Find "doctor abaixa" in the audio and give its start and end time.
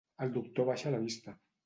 0.37-0.95